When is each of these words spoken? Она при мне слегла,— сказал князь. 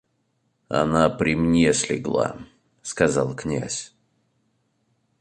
Она 0.69 1.11
при 1.11 1.35
мне 1.35 1.73
слегла,— 1.73 2.35
сказал 2.81 3.35
князь. 3.35 3.93